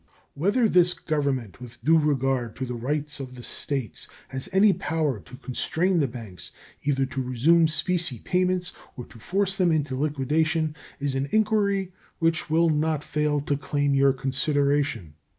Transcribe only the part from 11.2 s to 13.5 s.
inquiry which will not fail